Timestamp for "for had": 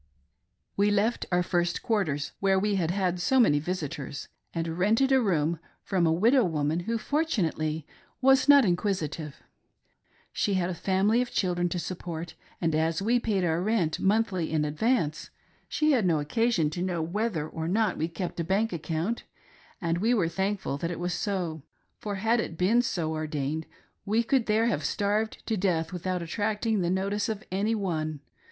21.99-22.39